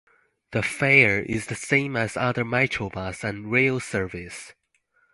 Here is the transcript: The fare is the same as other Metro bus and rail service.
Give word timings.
The 0.51 0.63
fare 0.63 1.19
is 1.21 1.45
the 1.45 1.53
same 1.53 1.95
as 1.95 2.17
other 2.17 2.43
Metro 2.43 2.89
bus 2.89 3.23
and 3.23 3.51
rail 3.51 3.79
service. 3.79 4.55